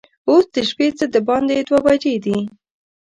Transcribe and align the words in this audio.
اوس 0.29 0.45
د 0.53 0.55
شپې 0.69 0.87
څه 0.97 1.19
باندې 1.27 1.55
دوه 1.67 1.79
بجې 1.85 2.15
دي. 2.25 2.39